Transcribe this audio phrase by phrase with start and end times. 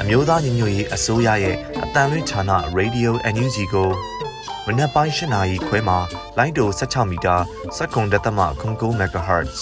[0.00, 2.42] အမျိုးသားညီညွတ်ရေးအစိုးရရဲ့အတန်လွင့်ဌာန
[2.78, 3.90] Radio NUG ကို
[4.66, 5.98] မနက်ပိုင်း၈နာရီခွဲမှာ
[6.38, 7.36] လိုင်းတို16မီတာ
[7.76, 9.58] 7.3 MHz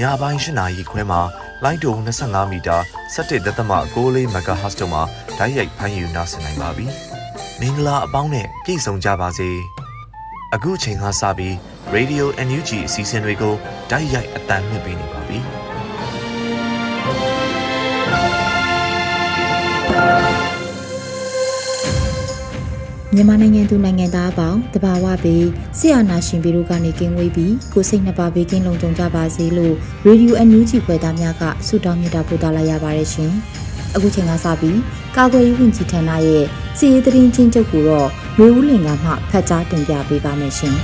[0.00, 1.20] ညပိုင်း၈နာရီခွဲမှာ
[1.64, 2.76] လိုင်းတို25မီတာ
[3.14, 5.02] 17.6 MHz တို့မှာ
[5.38, 6.86] ဓာတ်ရိုက်ဖမ်းယူနိုင်နိုင်ပါပြီ
[7.60, 9.50] မင်္ဂလာအပေါင်းနဲ့ပြည့်စုံကြပါစေ
[10.54, 11.54] အခုချိန်ကစပြီး
[11.94, 13.54] Radio NUG အစီအစဉ်တွေကို
[13.90, 15.40] ဓာတ်ရိုက်အတန်မြင့်ပေးနေပါပြီ။
[23.18, 25.46] မြန်မာနိုင်ငံသူနိုင်ငံသားအပေါင်းတဘာဝပေး
[25.78, 29.74] ဆရာနာရှင်ပေတို့ကနေကင်းဝေးပြီးကိုစိတ်နှပါဘေးကင်းလုံခြုံကြပါစေလို့
[30.06, 33.32] ရေဒီယိုအန်ယူဂျီဖွယ်သားများကဆုတောင်းမြတ်တာပို့သလာရပါတယ်ရှင်။
[33.94, 34.78] အခုချိန်ကစပြီး
[35.16, 36.44] ကာကွယ်ရေးဝန်ကြီးဌာနရဲ့
[36.78, 40.74] စီရေးသတင်းချင်းချုပ်ကိုတော့မျိုးဦးလင်ကမှဖတ်ကြားတင်ပြပေးပါမယ်ရှင်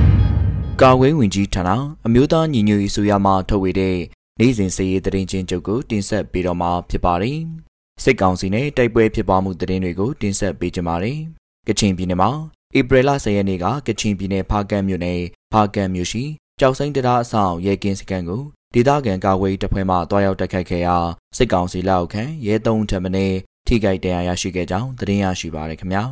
[0.82, 1.70] ။ကာကွယ်ဝင်ကြီးဌာန
[2.06, 3.96] အမျိုးသားညီညွတ်ရေးဆိုရမှထုတ်ဝေတဲ့
[4.38, 7.38] နိုင်စဉ်စီရေးသတင်းချင်းချုပ်ကိုတင်ဆက်ပေးတော့မှာဖြစ်ပါတယ်။
[8.02, 11.20] စစ်ကောင်စီနဲ့တိုက်ပွဲဖြစ်ပွားမှုသတင်းတွေကိုတင်ဆက်ပေးကြပါမယ်။
[11.70, 12.30] ကချင်ပြည်နယ်မှာ
[12.78, 15.20] ဧပြီလ10ရက်နေ့ကကချင်ပြည်နယ်ဖားကန့်မြို့နယ်
[15.52, 16.22] ဖားကန့်မြို့ရှိ
[16.60, 18.42] ကြောက်စိမ့်တရားအဆောင်ရဲကင်းစခန်းကို
[18.74, 20.96] ဒေသခံကာကွယ်တပ်ဖွဲ့မှတွားရောက်တိုက်ခိုက်ခဲ့ရာ
[21.36, 26.04] စစ်ကောင်စီလက်အောက်ခံရဲသုံးထပ်မင်းထိခိုက်တရားရရှိခဲ့ကြောင်းသတင်းရရှိပါရခင်ဗျာ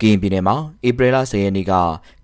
[0.00, 1.72] ကရင်ပြည်နယ်မှာဧပြီလ10ရက်နေ့က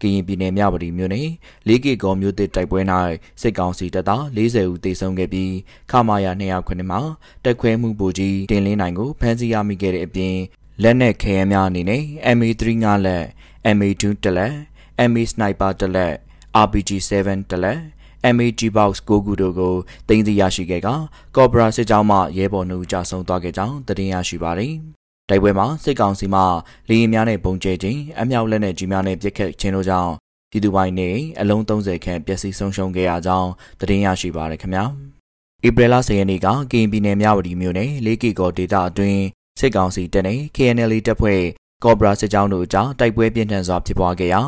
[0.00, 1.28] ကရင်ပြည်နယ်မြဝတီမြို့နယ်
[1.68, 2.80] လေးကီကောမြို့တစ်တိုက်ပွဲ၌
[3.40, 5.52] စစ်ကောင်စီတပ်သား40ဦးသေဆုံးခဲ့ပြီး
[5.90, 7.00] ခမာယာ209မှာ
[7.44, 10.34] တက်ခွဲမှုပူကြီးတင်လင်းနိုင်ကိုဖမ်းဆီးရမိခဲ့တဲ့အပြင်
[10.82, 12.02] လက်နက်ခဲယမ်းများအနေနဲ့
[12.36, 13.24] MA3 ငါလက်
[13.76, 14.54] MA2 တလက်
[15.10, 16.14] MA Sniper တလက်
[16.64, 17.80] RPG7 တလက်
[18.34, 19.74] MAG Box 9ခုတို့ကို
[20.08, 20.88] တင်စီရရှိခဲ့က
[21.36, 24.72] ကော့ဘရာစစ်ကြောင်းမှရဲဘော်နှုတ်ကြဆုံးသွားခဲ့ကြောင်းသတင်းရရှိပါတယ်။
[25.28, 26.40] တိုက်ပွဲမှာစစ်ကောင်စီမှ
[26.88, 30.12] လေယာဉ်များနဲ့ပုံကျဲခြင်းအမြောက်လက်နက်ကြီးများနဲ့ပစ်ခတ်ခြင်းတို့ကြောင့်
[30.50, 31.08] ပြည်သူပိုင်းနေ
[31.40, 33.50] အလုံး30ခန့်ပျက်စီးဆုံးရှုံးခဲ့ရကြောင်း
[33.80, 34.84] သတင်းရရှိပါရခင်ဗျာ။
[35.66, 39.22] ဧပြီလ10ရက်နေ့ကကရင်ပြည်နယ်မြဝတီမြို့နယ်လေးကီကောဒေသအတွင်း
[39.58, 41.42] စစ်ကောင်စီတပ်နဲ့ KNL တပ်ဖွဲ့
[41.84, 44.42] ကော့ဘရာစစ်ကြောင်းတို့အကြားတိုက်ပွဲပြင်းထန်စွာဖြစ်ပွားခဲ့ရာ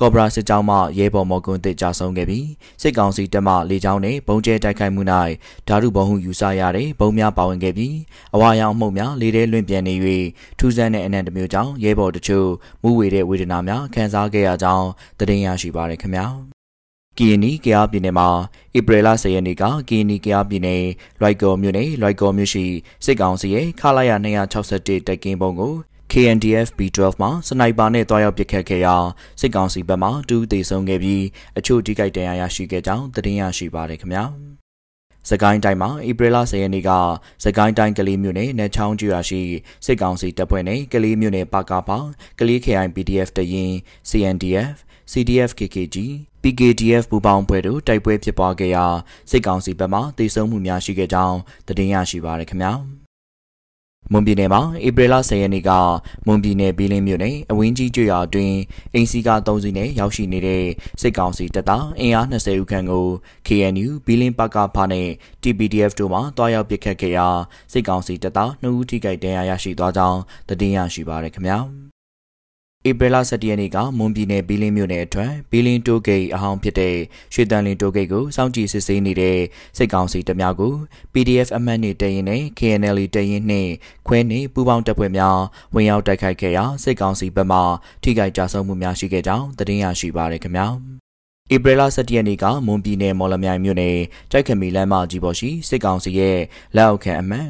[0.00, 2.46] ကော့ဘရာစစ်ကြောင်းမှရဲဘော်မော်ကွန်းတစ်ကြဆုံးခဲ့ပြီး
[2.82, 5.02] စစ်ကောင်စီတပ်မှလေကြောင်းနဲ့ဘုံကျဲတိုက်ခိုက်မှု၌
[5.68, 7.94] ဓာတုဘုံဟုယူဆရတဲ့ဘုံများပါဝင်ခဲ့ပြီး
[8.34, 9.94] အဝါရောင်မှုန့်များလေထဲလွင့်ပြန်နေ၍
[10.58, 12.48] ထူးဆန်းတဲ့အနံ့တစ်မျိုးကြောင့်ရဲဘော်တချို့
[12.82, 16.26] မူဝေတဲ့ဝေဒနာများခံစားခဲ့ရကြောင်းသတင်းရရှိပါရခင်ဗျာ။
[17.22, 18.28] ကီယနီကယားပြည်နယ်မှာ
[18.78, 20.84] ဧပြီလ10ရက်နေ့ကကီယနီကယားပြည်နယ်
[21.20, 22.64] လွိုက်ကော်မြို့နယ်လွိုက်ကော်မြို့ရှိ
[23.04, 24.10] စစ်ကောင်စီရဲ့ခလာရ
[24.62, 25.72] 261တိုက်ကင်းပုံကို
[26.12, 28.96] KNDF B12 မှာစနိုက်ပါနဲ့တွားရောက်ပစ်ခတ်ခဲ့ရာ
[29.40, 31.24] စစ်ကောင်စီဘက်မှတူးသေးဆုံးခဲ့ပြီး
[31.58, 34.24] အချို့ထိခိုက်ဒဏ်ရာရရှိခဲ့ကြောင်းသတင်းရရှိပါရခင်ဗျာ
[35.30, 36.90] စကိုင်းတိုင်းမှာဧပြီလ10ရက်နေ့က
[37.44, 39.42] စကိုင်းတိုင်းကလေးမြို့နယ်နယ်ချောင်းကျွာရှိ
[39.86, 41.98] စစ်ကောင်စီတပ်ဖွဲ့နဲ့ကလေးမြို့နယ်ပါကာပါ
[42.38, 43.72] ကလေး KI PDF တရင်
[44.10, 44.76] CNDF
[45.12, 45.96] CDF KKG
[46.42, 48.84] PKDF ပူပေါင်းဖွဲ့တို့တိုက်ပွဲဖြစ်ပွားခဲ့ရာ
[49.30, 52.72] စစ်ကောင်စီဘက်မှတေဆုံးမှုများရှိခဲ့ကြောင်းသတင်းရရှိပါရခင်ဗျာ
[54.12, 55.70] မွန်ပြည်နယ်မှာဧပြီလ10ရက်နေ့က
[56.26, 58.56] မွန်ပြည်နယ်ဘီလင်းမြို့နယ်အဝင်းကြီးကျွော်အတွင်း
[58.94, 60.64] အင်စီကာ3စီးနဲ့ရောက်ရှိနေတဲ့
[61.00, 63.06] စစ်ကောင်စီတပ်သားအင်အား20ဦးခန့်ကို
[63.46, 65.08] KNU ဘီလင်းပကဖာနဲ့
[65.42, 67.28] TPDF တို့မှတွားရောက်ပစ်ခတ်ခဲ့ရာ
[67.72, 71.89] စစ်ကောင်စီတပ်သား2ဦးထိခိုက်ဒဏ်ရာရရှိသွားကြောင်းသတင်းရရှိပါရခင်ဗျာ
[72.88, 76.96] ဧပြီလ17ရက်နေ့ကမွန်ပြည်နယ်ဘီလင်းမြို့နယ်အထွန်းဘီလင်းတိုးဂိတ်အဟောင်းဖြစ်တဲ့
[77.34, 79.38] ရွှေတန်လင်းတိုးဂိတ်ကိုစောင့်ကြည့်စစ်ဆေးနေတဲ့
[79.76, 80.74] စစ်ကောင်စီတပ်များကို
[81.12, 83.70] PDF အမှတ်နဲ့တရင်နဲ့ KNL တရင်နှင့်
[84.06, 85.38] ခွဲနှင့်ပူးပေါင်းတပ်ဖွဲ့များ
[85.74, 87.58] ဝင်ရောက်တိုက်ခိုက်ခဲ့ရာစစ်ကောင်စီဘက်မှ
[88.02, 90.68] ထိခိုက်ကြဆုံးမှုများရှိခဲ့ကြောင်းသတင်းရရှိပါရခင်ဗျာ
[91.54, 93.96] ဧပြီလ17ရက်နေ့ကမွန်ပြည်နယ်မော်လမြိုင်မြို့နယ်
[94.32, 96.38] တိုက်ခမီလမ်းမကြီးပေါ်ရှိစစ်ကောင်စီရဲ့
[96.76, 97.46] လက်အောက်ခံအမှတ်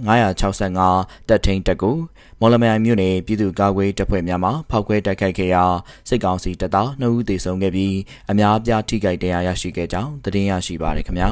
[0.62, 1.96] 965တပ်ထိန်တပ်ကို
[2.40, 5.64] မော်လမြိုင်မြို့နယ်ပြည်သူ့ကာကွယ်တပ်ဖွဲ့များမှဖောက်ခွဲတိုက်ခိုက်ခဲ့ရာ
[6.08, 7.96] စစ်ကောင်စီတပ်သား2ဦးသေဆုံးခဲ့ပြီး
[8.30, 11.30] အများအပြားထိခိုက်ဒဏ်ရာရရှိခဲ့ကြောင်းသတင်းရရှိပါရခင်ဗျာ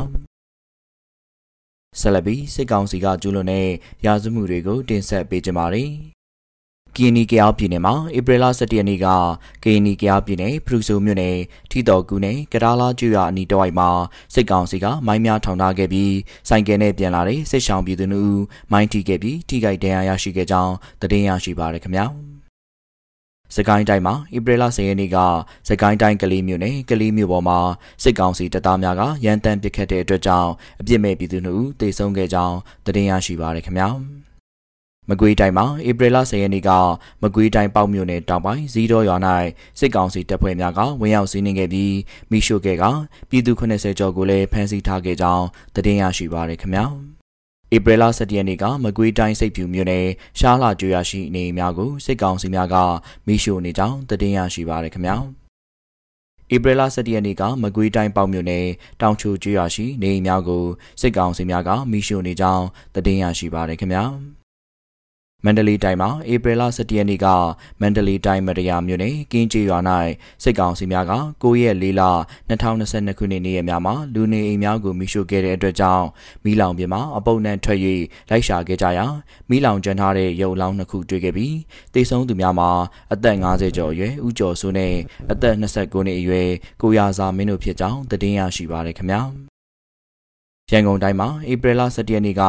[2.00, 3.69] ဆလဘီစစ်ကောင်စီကကျူးလွန်တဲ့
[4.06, 6.17] ရာဇမှုတွေကိုတင်ဆက်ပေးကြပါမယ်
[7.00, 9.06] ကီနီကယားပြည်နယ်မှာဧပြီလ17ရက်နေ့က
[9.64, 11.36] ကီနီကယားပြည်နယ်ဖရူဆိုမြို့နယ်
[11.70, 13.88] ထီတော်ကူနယ်ကဒါလာကျွရအနီးတဝိုက်မှာ
[14.34, 16.14] စစ်ကောင်စီကမိုင်းများထောင်ထားခဲ့ပြီး
[16.48, 18.38] စိုင်ကယ်နဲ့ပြန်လာတဲ့စစ်ဆောင်ပြည်သူတို့
[18.72, 22.06] မိုင်းထိခဲ့ပြီးထိခိုက်ဒဏ်ရာရရှိခဲ့ကြောင်းသတင်းရရှိပါရခင်ဗျာ
[23.56, 25.16] စကိုင်းတိုင်းမှာဧပြီလ10ရက်နေ့က
[25.68, 27.58] စကိုင်းတိုင်းကလေးမြို့နယ်ကလေးမြို့ပေါ်မှာ
[28.02, 32.56] စစ်ကောင်စီတပ်သားများကရန်တမ်းပစ်ခတ်တဲ့အတွက်ကြောင့်အပြစ်မဲ့ပြည်သူတို့တေဆုံးခဲ့ကြောင်း
[32.86, 34.27] သတင်းရရှိပါရခင်ဗျာ
[35.10, 36.70] မကွေးတိုင်းမှာဧပြီလ10ရက်နေ့က
[37.22, 39.16] မကွေးတိုင်းပေါ့မြို့နယ်တောင်ပိုင်းဇီးတော်ရွာ၌
[39.78, 41.94] စစ်ကောင်စီတပ်ဖွဲ့များကဝင်ရောက်စီးနင်းခဲ့ပြီး
[42.31, 42.84] မိရှို့ခဲ့က
[43.31, 45.44] ပြည်သူ80ကျော်ကိုလည်းဖမ်းဆီးထားခဲ့ကြောင်း
[45.75, 46.84] သတင်းရရှိပါရခင်ဗျာ။
[47.75, 50.06] ဧပြီလ17ရက်နေ့ကမကွေးတိုင်းစိတ်ဖြူမြို့နယ်
[50.38, 52.76] ရှားလာကျွရရှိနေများကိုစစ်ကောင်စီများက
[53.26, 55.16] မိရှို့နေကြောင်းသတင်းရရှိပါရခင်ဗျာ။
[56.54, 58.66] ဧပြီလ17ရက်နေ့ကမကွေးတိုင်းပေါ့မြို့နယ်
[59.00, 60.64] တောင်ချိုကျွရရှိနေအိမ်များကို
[61.00, 62.64] စစ်ကောင်စီများကမိရှို့နေကြောင်း
[62.94, 64.04] သတင်းရရှိပါရခင်ဗျာ။
[65.44, 67.26] မန္တလေးတိုင်းမှာဧပြီလ17ရက်နေ့က
[67.81, 69.79] မန္တလေးတိုင်းမတရားမြို့နယ်ကင်းကျေးရွာ၌
[70.43, 71.12] စစ်ကောင်စီများက
[71.43, 72.02] 9ရက်4လ
[72.50, 76.06] 2022ခုနှစ်နေ့ရက်များမှာလူနေအိမ်များကိုမိရှို့ခဲ့တဲ့အတွက်ကြောင့်
[76.44, 77.79] မိလောင်ပြင်မှာအပုပ်နှံထွက်၍
[78.31, 79.06] လိုက်ရှာခဲ့ကြရာ
[79.50, 81.56] မိလောင်ကျန်းထားတဲ့ရုပ်လောင်းနှစ်ခုတွေ့ခဲ့ပြီး
[81.94, 82.70] တေဆုံးသူများမှာ
[83.12, 84.94] အသက်50ကျော်အရွယ်ဦးကျော်စိုးနဲ့
[85.32, 86.49] အသက်29နှစ်အရွယ်
[86.82, 89.23] ကိုရာစာမင်းတို့ဖြစ်ကြောင်းသတင်းရရှိပါရခင်ဗျာ။
[90.72, 92.42] ရန်ကုန်တိုင်းမှာဧပြီလ17ရက်နေ့က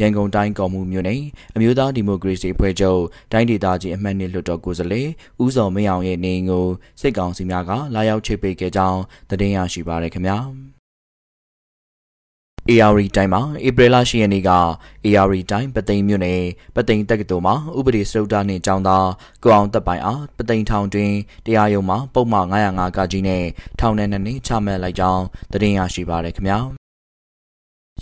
[0.00, 1.20] ရန်ကုန်တိုင်းကော်မှုမြို့နယ်
[1.54, 3.00] အမျိုးသားဒီမိုကရေစီအဖွဲ့ချုပ်
[3.32, 5.08] တိုင်းဒေသကြီးအမှတ်နှစ်လွှတ်တော်ကိုယ်စားလှယ်
[5.42, 6.66] ဦးစောမင်းအောင်ရဲ့နေအိမ်ကို
[7.00, 9.00] စစ်ကောင်စီများကလာရောက်ချိတ်ပိတ်ခဲ့ကြောင်း
[9.30, 10.38] သတင်းရရှိပါရခင်ဗျာ။
[12.70, 14.50] AR တိုင်းမှာဧပြီလ10ရက်နေ့က
[15.04, 16.42] AR တိုင်းပသိမ်မြို့နယ်
[16.76, 19.08] ပသိမ်တက္ကသိုလ်မှာဥပဒေစရုပ်တာနှင့်ကျောင်းသား
[19.42, 21.12] ကိုအောင်တပ်ပိုင်အားပသိမ်ထောင်တွင်
[21.46, 23.44] တရားရုံးမှာပုံမှန်905ကကြီးနဲ့
[23.80, 25.22] ထောင်နဲ့နှစ်နှစ်ချမှတ်လိုက်ကြောင်း
[25.52, 26.60] သတင်းရရှိပါရခင်ဗျာ။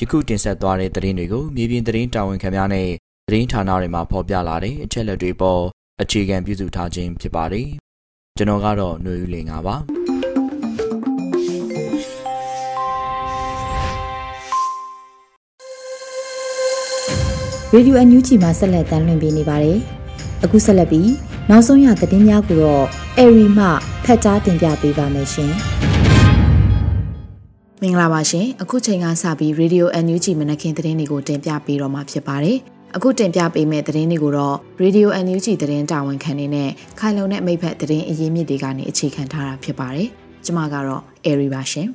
[0.01, 2.89] ယခုတင်ဆက်သွားတဲ့သတင်းတွေကိုမြေပြင်သတင်းတာဝန်ခံများနဲ့
[3.29, 5.63] သတင်းဌာနတွေမှာဖော်ပြလာတဲ့အချက်လက်တွေပေါ်
[6.03, 7.69] အခြေခံပြုစုထားခြင်းဖြစ်ပါတယ်။
[8.37, 9.77] ကျွန်တော်ကတော့ຫນွေဦးလင်ပါပါ။
[17.73, 19.79] ရေဒီယိုအန်ယူဂျီမှာဆက်လက်တမ်းလွှင့်ပေးနေပါတယ်။
[20.45, 21.11] အခုဆက်လက်ပြီး
[21.51, 22.87] နောက်ဆုံးရသတင်းများကိုတော့
[23.19, 23.67] အေရီမှ
[24.05, 25.53] ဖတ်ကြားတင်ပြပေးပါမယ်ရှင်။
[27.83, 32.59] မင်္ဂလာပါရှင်အခုချိန်ကစပြီး Radio NUG မနက်ခင်းသတင်းတွေကိုတင်ပြပေးတော့မှာဖြစ်ပါတယ်
[32.97, 40.09] အခုတင်ပြပေးမယ့်သတင်းတွေကိုတော့ Radio NUG သတင်းတာဝန်ခံနေနဲ့ခိုင်လုံတဲ့မိဖက်သတင်းအရင်းမြစ်တွေကနေအခြေခံထားတာဖြစ်ပါတယ်
[40.45, 41.89] ကျွန်မကတော့ Airy ပါရှင်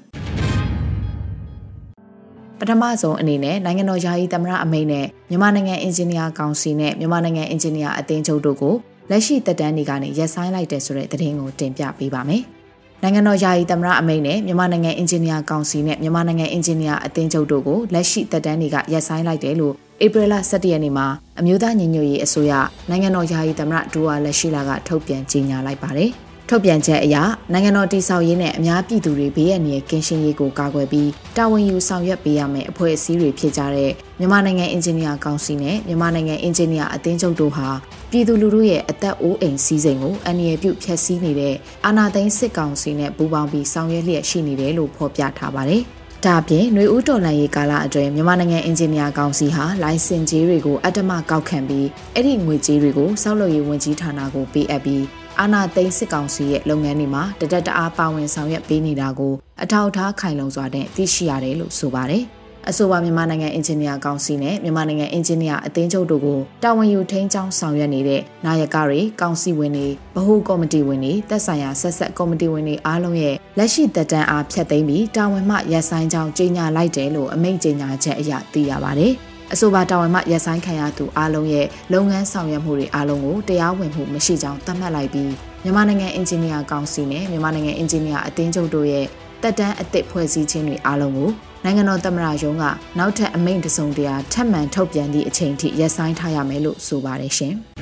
[2.60, 8.76] ပထမဆုံးအနေနဲ့နိုင်ငံတော်ယာယီသမရအမိန့်နဲ့မြန်မာနိုင်ငံအင်ဂျင်နီယာကောင်စီနဲ့မြန်မာနိုင်ငံအင်ဂျင်နီယာအသင်းချုပ်တို့ကို
[9.10, 12.44] လက်ရှိတက်တန်းတွေကနေရပ်ဆိုင်းလိုက်တဲ့ဆိုတဲ့သတင်းကိုတင်ပြပေးပါမယ်။
[13.06, 19.74] နိုင်ငံတော်ယာယီသမရအမိန့်နဲ့မြန်မာနိုင်ငံအင်ဂျင်နီယာကောင်စီနဲ့မြန်မာနိုင်ငံအင်ဂျင်နီယာအသင်းချုပ်တို့ကိုလက်ရှိသက်တမ်းတွေကရပ်ဆိုင်းလိုက်တယ်လို့
[20.06, 21.08] ဧပြီလ17ရက်နေ့မှာ
[21.40, 22.54] အမျိုးသားညီညွတ်ရေးအစိုးရ
[22.90, 26.12] နိုင်ငံတော်ယာယီသမရဒူဝါလက်ရှိလာကထုတ်ပြန်ကြေညာလိုက်ပါတယ်။
[26.54, 27.18] ထုတ်ပြန်ချက်အရ
[27.54, 37.68] နိုင်ငံတော်တည်ဆောက်ရေးနဲ့အများပြည်သူတွေဘေးရန်ရဲ့ကင်းရှင်းရေးကိုကာကွယ်ပြီးတာဝန်ယူဆောင်ရွက်ပေးရမယ့်အဖွဲ့အစည်းတွေဖြစ်ကြတဲ့မြန်မာနိုင်ငံအင်ဂျင်နီယာကောင်စီနဲ့မြန်မာနိုင်ငံအင်ဂျင်နီယာအသင်းချုပ်တို့ဟာ
[38.12, 41.56] ပြည်သူလူထုရဲ့အသက်အိုးအိမ်စီးစိမ်ကိုအန္တရာယ်ပြုဖျက်ဆီးနေတဲ့
[41.86, 45.82] အာဏာသိမ်းစစ်ကောင်စီနဲ့ပူးပေါင်းပြီးဆောင်ရွက်လျက်ရှိနေတယ်လို့ဖော်ပြထားပါတယ်။
[46.26, 55.04] ဒါအပြင်ຫນွေဦးတော်လန်ရေးကာလအတွင်းမြန်မာနိုင်ငံအင်ဂျင်နီယာကောင်စီဟာလိုင်စင်ကြေးတွေကိုအတ္တမကောက်ခံပြီးအဲ့ဒီငွေကြေးတွေကိုစောက်လုပ်ရေးဝန်ကြီးဌာနကိုပေးအပ်ပြီး
[55.40, 59.34] အာဏာသိမ်းစစ်ကောင်စီရဲ့လုပ်ငန်းတွေမှာတဒက်တအားပါဝင်ဆောင်ရွက်ပေးနေတာကို
[59.64, 62.26] အထောက်အထားခိုင်လုံစွာနဲ့သိရှိရတယ်လို့ဆိုပါတယ်။
[62.70, 79.14] အဆိုပါမြန်မာနိုင်ငံအင်ဂျင်နီယာကောင်စီနဲ့မြန်မာနိုင်ငံအင်ဂျင်နီယာအသင်းချုပ်တို့ကိုတာဝန်ယူထိန်းကျောင်းဆောင်ရွက်နေတဲ့နာယကတွေကောင်စီဝင်တွေဗဟိုကော်မတီဝင်တွေသက်ဆိုင်ရာဆက်ဆက်ကော်မတီဝင်တွေအားလုံးရဲ့လက်ရှိသက်တမ်းအားဖြတ်သိမ်းပြီးတာဝန်မှရပ်ဆိုင်းကြောင်းကြေညာလိုက်တယ်လို့အမိန့်ကြေညာချက်အရသိရပါတယ်။
[79.52, 85.32] အဆိုပါတာဝန်မှရပ်ဆိုင်းခံရသူအားလုံးရဲ့လုပ်ငန်းဆောင်ရွက်မှုတွေအားလုံးကိုတရားဝင်မှုမရှိကြောင်းသတ်မှတ်လိုက်ပြီး
[85.64, 89.06] မြန်မာနိုင်ငံအင်ဂျင်နီယာကောင်စီနဲ့မြန်မာနိုင်ငံအင်ဂျင်နီယာအသင်းချုပ်တို့ရဲ့
[89.42, 91.30] တက်တန်းအသစ်ဖွဲ့စည်းခြင်းတွေအားလုံးကို
[91.64, 92.64] နိုင်ငံတော်သမ္မတရုံးက
[93.00, 97.56] နောက်ထပ်အမိန့်တစုံတရာထပ်မံထုတ်ပြန်သည့်အချိန်ထိရပ်ဆိုင်းထားရမယ်လို့ဆိုပါတယ်ရှင်။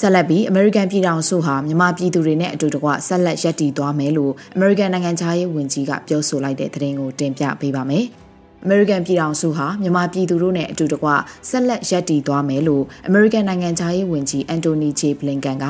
[0.00, 8.06] ဆက်လက်ပြီးအမေရိကန်ပြည်ထောင်စုဟာမြန်မာပြည်သူတွေနဲ့အတူတကွဆက်လက်ရပ်တည်သွားမယ်လို့အမေရိကန်နိုင်ငံသားရေးဝန်ကြီးကပြောဆိုလိုက်တဲ့သတင်းကိုတင်ပြပေးပါမယ်။
[8.64, 11.08] အမေရိကန်ပြည်ထောင်စုဟာမြန်မာပြည်သူတို့နဲ့အတူတကွ
[11.48, 15.66] ဆက်လက်ရပ်တည်သွားမယ်လို့အမေရိကန်နိုင်ငံသားရေးဝန်ကြီးအန်တိုနီဂျေဘလင်ကန်က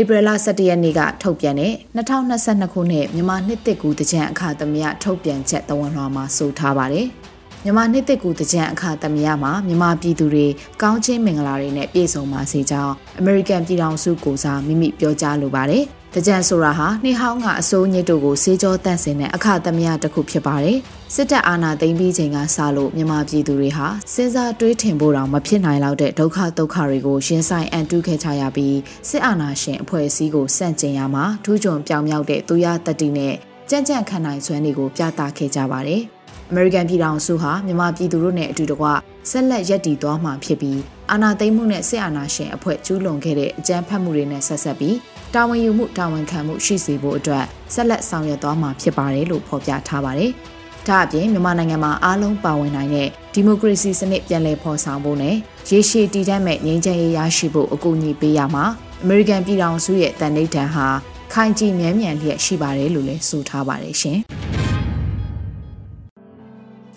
[0.00, 7.08] ဧပြီလ17ရက်နေ့ကထုတ်ပြန်တဲ့2022ခုနှစ်မြန်မာနှစ်သစ်ကူတကြံအခါသမယထုတ်ပြန်ချက်သဝန်လွှာမှာဆိုထားပါတယ်။
[7.66, 10.46] မြန်မာနှစ်သစ်ကူတကြံအခါသမယမှာမြန်မာပြည်သူတွေ
[10.82, 20.78] ကောင်းချင်းမင်္ဂလာတွေနဲ့ပြည့်စုံပါစေကြောင်းအမေရိကန်ပြည်ထောင်စုကိုစားမိမိပြောကြားလိုပါတယ်။တကြံဆိုတာဟာနှိဟောင်းကအစိုးညစ်တို့ကိုစေးကြောတန့်စင်တဲ့အခါသမယတစ်ခုဖြစ်ပါတယ်။
[21.14, 28.76] စစ်တပ်အာဏာသိမ်းပြီးချိန်ကစလို့မြန်မာပြည်သူတွေဟာစဉ်းစားတွေးထင်ဖို့တောင်မဖြစ်နိုင်လောက်တဲ့ဒုက္ခဒုက္ခတွေကိုရင်ဆိုင်အန်တုခဲ့ကြရပြီး
[29.08, 33.34] စစ်အာဏာရှင်အဖွဲ့အစည်းကိုစန့်ကျင်ရမှာထူးချွန်ပြောင်မြောက်တဲ့သူရတတိနဲ့
[33.70, 36.02] ကြံ့ကြံ့ခံနိုင်စွမ်းတွေကိုပြသခဲ့ကြပါတယ်။
[36.50, 38.86] American ပြည်ထောင်စုဟာမြန်မာပြည်သူတို့နဲ့အတူတကွ
[39.30, 44.96] ဆက်လက်ရပ်တည်သွားမှာဖြစ်ပြီးအာဏာသိမ်းမှုနဲ့စစ်အာဏာရှင်အဖွဲ့ကျူးလွန်ခဲ့တဲ့အကြမ်းဖက်မှုတွေနဲ့ဆက်ဆက်ပြီး
[45.34, 50.30] တာဝန်ယူမှုတာဝန်ခံမှုရှိစေဖို့အတွက်ဆက်လက်ဆောင်ရွက်သွားမှာဖြစ်ပါတယ်လို့ဖော်ပြထားပါတယ်။
[50.88, 55.36] ဒါအပြင်မြန်မာနိုင်ငံမှာအားလုံးပါဝင်နိုင်တဲ့ဒီမိုကရေစီစနစ်ပြန်လည်ဖော်ဆောင်ဖို့နဲ့
[55.68, 58.64] ရေရှည်တည်တံ့မဲ့ငြိမ်းချမ်းရေးရရှိဖို့အကူအညီပေးရမှာ
[59.02, 60.86] အမေရိကန်ပြည်ထောင်စုရဲ့တန်ဋိဌာန်ဟာ
[61.32, 64.20] ခိုင်ကြည်မြဲမြံလျက်ရှိပါတယ်လို့လည်းဆိုထားပါတယ်ရှင်။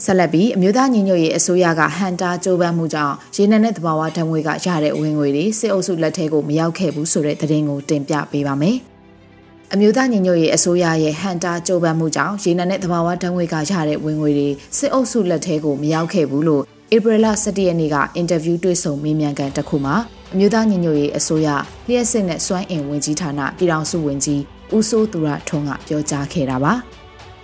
[0.06, 8.78] ဆက်လက်ပြီးအမျိုးသားညီညွတ်ရေးအစိုးရကဟန်တာကြိုးပမ်းမှုကြောင့်ရေနံနဲ့သဘာဝဓာတ်ငွေကရတဲ့ဝင်ငွေတွေစစ်အုပ်စုလက်ထဲကိုမရောက်ခဲ့ဘူးဆိုတဲ့သတင်းကိုတင်ပြပေးပါမယ်။
[9.74, 16.64] အမျိုးသားညီညွတ်ရေးအစိုးရရဲ့ဟန်တာကြိုးပမ်းမှုကြောင့်ရေနံနဲ့သဘာဝဓာတ်ငွေကရတဲ့ဝင်ငွေတွေစစ်အုပ်စုလက်ထဲကိုမရောက်ခဲ့ဘူးလို့
[16.96, 19.96] ဧပြီလ17ရက်နေ့ကအင်တာဗျူးတွေ့ဆုံမေးမြန်းခန်းတစ်ခုမှာ
[20.34, 21.48] အမျိုးသားညီညွတ်ရေးအစိုးရ
[21.88, 24.42] လျှက်စစ်နဲ့စွမ်းအင်ဝင်ကြီးဌာနပြည်ထောင်စုဝန်ကြီး
[24.76, 26.74] ဦးစိုးသူရထွန်းကပြောကြားခဲ့တာပါ။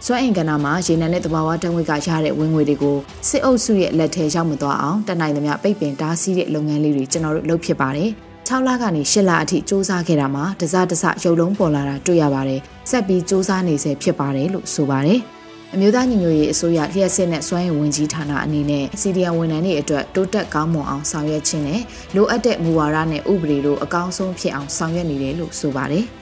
[0.06, 2.96] စွမ်းအင်ကဏ္ဍမှာရေနံနဲ့သဘာဝဓာတ်ငွေကရတဲ့ဝင်ငွေတွေကို
[3.28, 8.10] စစ်အုပ်စုရဲ့လက်ထဲရောက်မသွားအောင်တနိုင်သမျှပိတ်ပင်တားဆီးတဲ့လုပ်ငန်းလေးတွေကျွန်တော်တို့လုပ်ဖြစ်ပါတယ်။
[8.48, 15.20] 6လကနေ8လအထိစ조사ခဲ့တာမှာတစားတစရုပ်လုံးပေါ်လာတာတွေ့ရပါတယ်။ဆက်ပြီးစ조사နေစေဖြစ်ပါတယ်လို့ဆိုပါတယ်။
[15.74, 21.80] အမျိုးသားညီညွတ်ရေးအစိုးရလျှက်စစ်နဲ့စွမ်းရည်ဝန်ကြီးဌာနအနေနဲ့စီဒီအမ်ဝန်ထမ်းတွေအတွက်တိုးတက်ကောင်းမွန်အောင်ဆောင်ရွက်ခြင်းနဲ့
[22.14, 26.04] လိုအပ်တဲ့မူဝါဒနဲ့ဥပဒေတို့အကောင်းဆုံးဖြစ်အောင်ဆောင်ရွက်နေတယ်လို့ဆိုပါတယ်။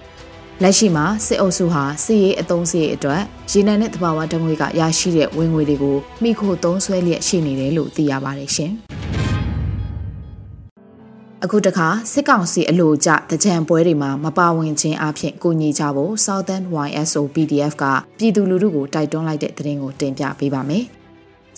[0.64, 8.72] လက်ရှိမှာစစ်အုပ်စုဟာစစ်ရေးအုံစည်းအတွက်ရေနံနဲ့သဘာဝဓာတ်ငွေကရရှိတဲ့ဝင်ငွေတွေကိုမိခိုသုံးဆွဲလျက်ရှိနေတယ်လို့သိရပါတယ်ရှင်။
[11.44, 17.84] အခုတခါစစ်ကောင်စီအလို့ကြတကြံပွဲတွေမှာမပါဝင်ခြင်းအပြင်ကိုညီကြဖို့ Southern YSO PDF က
[18.18, 20.86] ပြည်သူလူထုကိုတိုက်တွန်းလိုက်တဲ့သတင်းကိုတင်ပြပေးပါမယ်။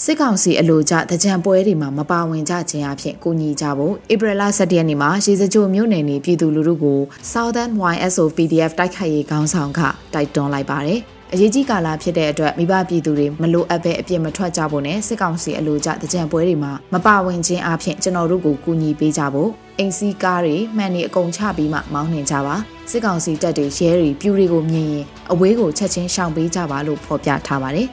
[0.02, 7.00] စစ်ကောင်စီအလို့ကြတကြံပွဲတွေမှာမပါဝင်ကြခြင်းအပြင်ကိုညီကြဖို့ဧပြီလ17ရက်နေ့မှာရေစကြိုမြို့နယ်နေပြည်သူလူထုကို
[7.32, 9.80] Southern YSO PDF တိုက်ခိုက်ရေးခေါင်းဆောင်က
[10.14, 11.00] တိုက်တွန်းလိုက်ပါတယ်။
[11.34, 22.56] အရေးကြီးကာလဖြစ်တဲ့အတွက်မိဘပြည်သူတွေမလိုအပ်ပဲအပြစ်မထွက်ကြဖို့နဲ့စစ်ကောင်စီအလို့ကြတကြံပွဲတွေမှာမပါဝင်ခြင်းအပြင်ကျွန်တော်တို့ကိုကူညီပေးကြဖို့အိမ်စီးကားတွေမှန်နေအကုန်ချပြီးမှမောင်းနှင်ကြပါ
[22.92, 27.88] စစ်ကောင်စီတပ်တွေရဲတွေပြူတွေကိုမြင်ရင်အဝေးကိုချက်ချင်းရှောင်ပေးကြပါလို့ဖော်ပြထားပါတယ်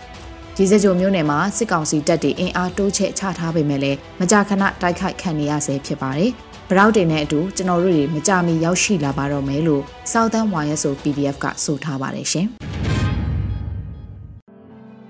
[0.57, 6.31] ဒီစကြုံမျိုးနယ်မှာစစ်ကောင်စီတပ်တွေအင်အားတိုးချဲ့ချထားပေမဲ့လည်းမကြာခဏတိုက်ခိုက်ခံနေရဆဲဖြစ်ပါတယ်
[6.71, 12.47] ဗရောက်တင်နဲ့အတူကျွန်တော်တို့တွေမကြမီရောက်ရှိလာပါတော့မယ်လို့ Southern YSO PDF ကဆိုထားပါတယ်ရှင်။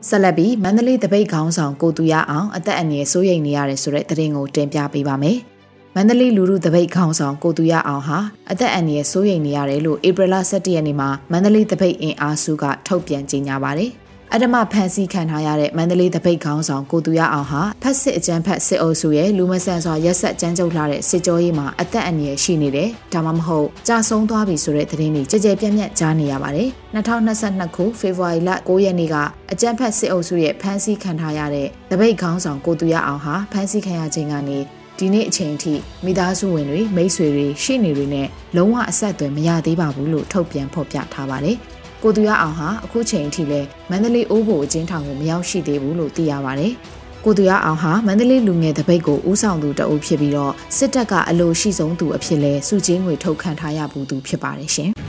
[0.09, 5.39] ဆက်လက်ပြီးမန္တလေးတပိတ်ခေါင်းဆောင်ကိုတူရအောင်အသက်အန္တရာယ်စိုးရိမ်နေရတယ်ဆိုတဲ့သတင်းကိုတင်ပြပေးပါမယ်။
[5.95, 8.19] မန္တလေးလူမှုတပိတ်ခေါင်းဆောင်ကိုတူရအောင်ဟာ
[8.51, 13.93] အသက်အန္တရာယ်စိုးရိမ်နေရတယ်လို့ဧပြီလ17ရက်နေ့မှာမန္တလေးတပိတ်အင်အားစုကထုတ်ပြန်ကြေညာပါတယ်။
[14.35, 29.17] အဓမ္မဖန်ဆီးခံထားရတဲ့မန္တလေးတပိတ်ခေါင်းဆောင်ကိုသူရအောင်ဟာဖက်စစ်အကြမ်းဖက်စစ်အုပ်စုရဲ့လူမဆန်စွာရက်ဆက်ကြမ်းကြုတ်လာတဲ့စစ်ကြောရေးမှာအသက်အန္တရာယ်ရှိနေတယ်။ဒါမှမဟုတ်ကြာဆုံးသွားပြီဆိုတဲ့သတင်းတွေကြကြပြန့်ပြန့်ကြားနေရပါတယ်။2022ခုဖေဖော်ဝါရီလ9ရက်နေ့က
[29.53, 34.59] အကြမ်းဖက်စစ်အုပ်စုရဲ့ဖမ်းဆီးခံထားရတဲ့တပိတ်ခေါင်းဆောင်ကိုသူရအောင်ဟာဖမ်းဆီးခံရခြင်းကနေ
[34.99, 41.59] ဒီနေ့အချိန်ထိမိသားစုဝင်တွေမိတ်ဆွေတွေရှိနေတွေနဲ့လုံးဝအဆက်အသွယ်မရသေးပါဘူးလို့ထုတ်ပြန်ဖော်ပြထားပါတယ်။
[42.03, 46.73] ကိုသူရအောင်ဟာအခုချိန်အထိလည်းမန္တလေးအိုးဘိုအချင်းထောင်ကိုမရောက်ရှိသေးဘူးလို့သိရပါတယ်။
[47.25, 54.91] ကိုသူရအောင်ဟာမန္တလေးလူငယ်တပိတ်ကိုဦးဆောင်သူတအုပ်ဖြစ်ပြီးတော့စစ်တပ်ကအလိုရှိဆုံးသူအဖြစ်လဲစုချင်းငွေထုတ်ခံထားရဘူးသူဖြစ်ပါတယ်ရှင်။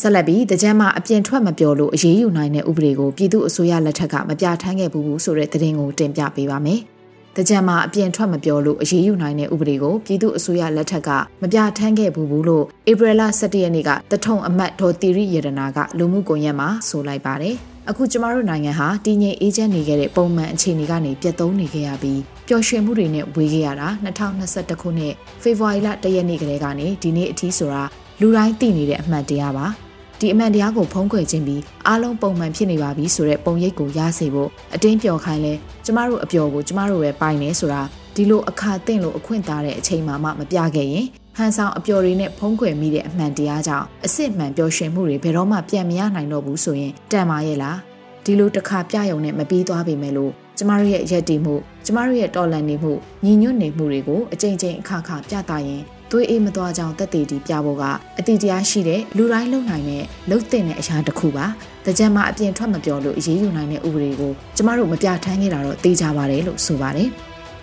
[0.00, 6.82] ဆက်လက်ပြီးတကြမ်းမှာအပြင်ထွက်မပြောလို့အရေးယူနိုင်တဲ့ဥပဒေကိုပြည်သူအစိုးရလက်ထက်ကမပြဋ္ဌာန်းခဲ့ဘူးဆိုတဲ့သတင်းကိုတင်ပြပေးပါမယ်။
[7.36, 11.10] တကြံမှာအပြင်ထွက်မပြောလို့အရေးယူနိုင်တဲ့ဥပဒေကိုပြည်သူအစိုးရလက်ထက်က
[11.42, 17.54] မပြဋ္ဌာန်းခဲ့ဘူးဘူးလို့ဧပြီလ17ရက်နေ့ကတထုံအမတ်ဒေါ်တီရီရတနာကလူမှုကွန်ရက်မှာဆိုလိုက်ပါတယ်။
[17.90, 27.82] အခုကျမတို့နိုင်ငံဟာတည်ငြိမ်အေးချမ်းနေခဲ့တဲ့ပုံမှန်အခြေအနေကနေပြတ်သုံးနေခဲ့ရပြီးပျော်ရွှင်မှုတွေနဲ့ဝေးခဲ့ရတာ2021ခုနှစ်ဖေဖော်ဝါရီလ1ရက်နေ့ကလေးကနေဒီနေ့အထိဆိုတာ
[28.20, 29.66] လူတိုင်းသိနေတဲ့အမှန်တရားပါ။
[30.20, 35.54] ဒီအမှန်တရားကိုဖုံးကွယ်ခြင်းပြီးအားလုံးပုံမှန်ဖြစ်နေပါပြီဆိုတဲ့ပုံရိပ်ကိုရစေဖို့အတင်းပြော်ခိုင်းလဲ
[35.84, 37.82] ကျမတို့အပျော်ကိုကျမတို့ပဲပိုင်နေဆိုတာ
[38.14, 41.06] ဒီလိုအခါတင့်လို့အခွင့်သားတဲ့အချိန်မှမပြခဲ့ရင်
[41.36, 47.78] ဟန်ဆောင်အပျော်တွေနဲ့ဖုံးကွယ်မိတဲ့အမှန်တရားကြောင့်အစ်စ်မှန်ပျော်ရွှင်မှုတွေဘယ်တော့မှပြန်မရနိုင်တော့ဘူးဆိုရင်တန်ပါရဲ့လား
[48.24, 51.54] ဒီလိုတစ်ခါပြယုံနဲ့မပြီးသွားပေမဲ့လို့ကျမတို့ရဲ့ရက်တည်မှု
[51.84, 52.92] ကျမတို့ရဲ့တော်လန်နေမှု
[53.24, 57.84] ညီညွတ်နေမှုတွေကိုအကြိမ်ကြိမ်အခါခါပြသရင် သွေးအေးမသွားကြောင်းတက်တည်တီပြဖို့က
[58.18, 61.46] အတိတရားရှိတဲ့လူတိုင်းလုံနိုင်တဲ့လုံတဲ့တဲ့အရာတစ်ခုပါ
[61.86, 67.08] တကြံမှာအပြင်ထွက်မပြောလို့အရေးယူနိုင်တဲ့ဥပဒေကိုကျမတို့မပြဋ္ဌာန်းခဲ့တာတော့သိကြပါတယ်လို့ဆိုပါတယ်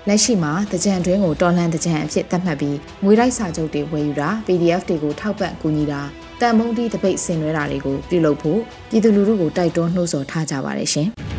[0.07, 6.01] လက်ရှိမှာတကြံတွင်းကိုတော်လှန်တကြံအဖြစ်သတ်မှတ်ပြီးငွေတိုက်စာချုပ်တွေဝယ်ယူတာ PDF တွေကိုထောက်ပံ့ကူညီတာ
[6.41, 8.59] တန်မုံတီတပိတ်ဆင်နွှဲတာတွေကိုပြုလုပ်ဖို့
[8.89, 11.09] ပြည်သူလူထုကိုတိုက်တွန်းနှိုးဆော်ထားကြပါတယ်ရှင်။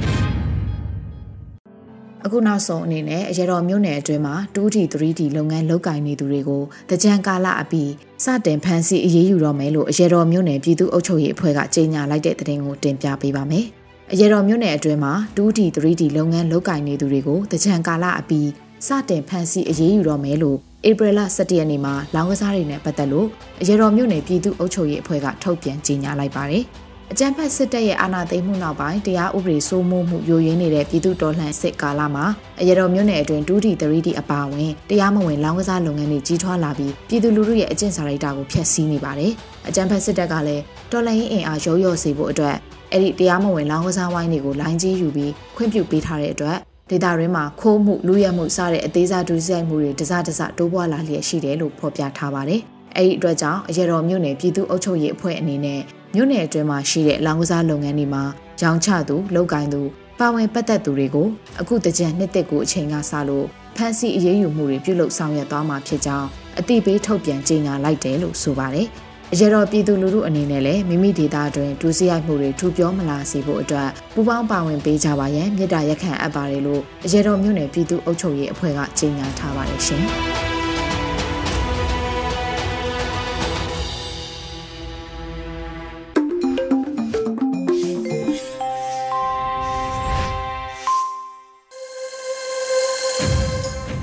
[2.26, 7.90] အခုနောက်ဆုံးအနေနဲ့အရတော်မြို့နယ်အတွင်းမှာ 2D 3D လုပ်ငန်းလုပ်ကိုင်နေသူတွေကိုတကြံကာလအပြီး
[8.24, 13.64] စတင်ဖမ်းဆီးအရေးယူတော့မယ်လို့အရတော်မြို့နယ်ပြည်သူ့အုပ်ချုပ်ရေးအဖွဲ့ကကြေညာလိုက်တဲ့သတင်းကိုတင်ပြပေးပါမယ်။
[14.12, 18.48] အရတော်မြို့နယ်အတွင်းမှာ 2D 3D လုပ်ငန်းလုပ်ကိုင်နေသူတွေကိုတကြံကာလအပြီး
[18.86, 23.28] စတင်ဖမ်းဆီးအရေးယူတော့မယ်လို့ဧပြီလ17ရက်နေ့မှာလောင်ကစားတွေနဲ့ပတ်သက်လို့
[23.60, 26.64] အရတော်မြို့နယ်ပြည်သူ့အုပ်ချုပ်ရေးအဖွဲ့ကထုတ်ပြန်ကြေညာလိုက်ပါတယ်။
[27.12, 32.25] အကြမ်းဖက်စစ်တပ်ရဲ့အာဏာသိမ်းမှုနောက်ပိုင်းတရားဥပဒေစိုးမိုးမှုယိုယွင်းနေတဲ့ပြည်သူတော်လှန်စစ်ကာလမှာ
[32.61, 39.32] အရတော်မြို့နယ်အတွင်း 2D 3D အပါအဝင်တရားမဝင်လောင်းကစားလုပ်ငန်းတွေကြီးထွားလာပြီးပြည်သူလူထုရဲ့အကျင့်စာရိတ္တကိုဖျက်ဆီးနေပါတယ်။
[39.68, 42.56] အကြမ်းဖက်စစ်တပ်ကလည်းတော်လှန်ရေးအင်အားရောရော့စေဖို့အတွက်
[42.92, 46.58] အဲ့ဒီတရားမဝင်လောင်းကစားဝိုင်းတွေကိုလိုင်းကြီးယူပြီးခွင့်ပြုပေးထားတဲ့အတွက်
[46.90, 52.62] ဒေတာရင်းမှာခိုးမှုလူရဲမှုစတဲ့အသေးစားဒုစရိုက်မှုတွေတစတစတိုးပွားလာလျက်ရှိတယ်လို့ဖော်ပြထားပါတယ်။
[52.96, 55.80] အဲ့ဒီအတွက်ကြောင့်အရတော်မြို့နယ်ပြည်သူ့အုပ်ချုပ်ရေးအဖွဲ့အနေနဲ့
[56.14, 58.24] မြို့နယ်အတွင်းမှာရှိတဲ့လောင်ကစားလုပ်ငန်းတွေမှာ
[58.62, 59.80] ရောင်းချသူလုပ်ကိုင်သူ
[60.18, 61.28] ပါဝင်ပတ်သက်သူတွေကို
[61.60, 63.46] အခုတကြံနှစ်သက်ကိုအချိန်ကစလို့
[63.76, 68.88] ဖမ်းဆီးအရေးယူမှုတွေပြုလုပ်ဆောင်ရွက်သွားမှာဖြစ်ကြောင်းအသိပေးထုတ်ပြန်ကြေညာလိုက်တယ်လို့ဆိုပါတယ်။
[69.32, 80.04] အရတော်ပြည်သူလူထုအနေနဲ့လည်းမိမိဒေသအတွင်းဒုစရိုက်မှုတွေထူပြောမလာစေဖို့အတွက်ပူးပေါင်းပါဝင်ပေးကြပါရန်မြစ်တာရက်ခံအပ်ပါတယ်လို့အရတော်မြို့နယ်ပြည်သူ့အုပ်ချုပ်ရေးအဖွဲ့ကကြေညာထားပါတယ်ရှင်။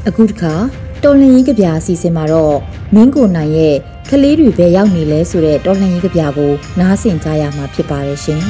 [0.07, 0.53] အခုတခါ
[1.03, 2.57] တော်လှန်ရေးကြပြအစီအစဉ်မှာတော့
[2.95, 3.75] မင်းကိုနိုင်ရဲ့
[4.09, 8.43] ကလေးတွေပဲရောက်နေလဲဆိုတဲ့တော်လှန်ရေးကြပြကိုနားဆင်ကြရမှာဖြစ်ပါတယ်ရှင်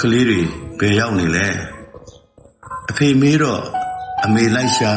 [0.00, 0.40] ကလေးတွေ
[0.78, 1.48] ဘယ်ရောက်နေလဲ
[2.90, 3.62] အဖေမေးတော့
[4.24, 4.92] အမေလိုက်ရှာ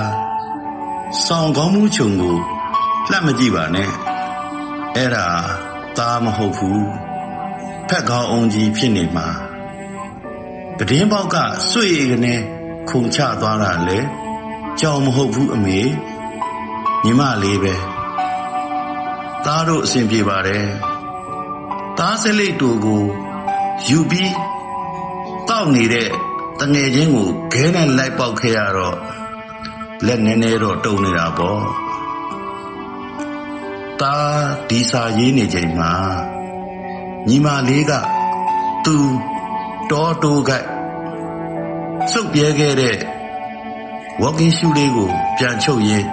[1.25, 2.54] စောင်းကောင်းမှုခြုံကို
[3.11, 3.89] လှမ်းမကြည့်ပါနဲ့
[4.95, 5.27] အဲ့ဒါ
[5.97, 6.85] သားမဟုတ်ဘူး
[7.89, 9.27] ဖက်ကောင်းအောင်ကြီးဖြစ်နေမှာ
[10.77, 11.35] ပဒင်းပေါက်က
[11.69, 12.35] စွေရည်ကနေ
[12.89, 13.99] ခုန်ချသွားတာလေ
[14.79, 15.79] ကြောင်မဟုတ်ဘူးအမေ
[17.03, 17.75] ညီမလေးပဲ
[19.45, 20.65] သားတို့အစဉ်ပြေပါတယ်
[21.97, 23.03] သားစလိတ်တူကို
[23.87, 24.33] ယူပြီး
[25.49, 26.09] တောက်နေတဲ့
[26.59, 28.97] တငယ်ချင်းကိုခဲနဲ့လိုက်ပေါက်ခဲ့ရတော့
[30.05, 31.61] လက်နည်းနည်းတော့တုံနေတာပေါ့
[34.01, 34.17] ตา
[34.69, 35.91] ဒီစာရေးနေချိန်မှာ
[37.27, 37.91] ညီမလေးက
[38.85, 38.97] သူ
[39.91, 40.51] တောတိုးက
[42.11, 42.97] စုပ်ပြဲခဲ့တဲ့
[44.21, 46.09] walking shoe လေးကို ပြန်ချုပ်ရင်း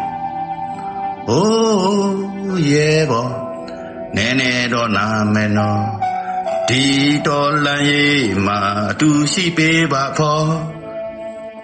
[1.31, 3.29] အိုးရဲဘော
[4.17, 5.83] နဲနဲတော့နာမယ်နော်
[6.69, 6.83] ဒီ
[7.27, 8.59] တော်လန်ရေးမှာ
[8.91, 10.49] အတူရှိပေးပါဖော်